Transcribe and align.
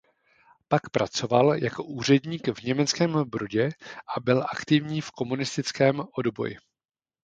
Pak 0.69 0.89
pracoval 0.89 1.63
jako 1.63 1.83
úředník 1.83 2.47
v 2.47 2.63
Německém 2.63 3.13
Brodě 3.23 3.69
a 4.15 4.19
byl 4.19 4.43
aktivní 4.51 5.01
v 5.01 5.11
komunistickém 5.11 6.03
odboji. 6.17 6.57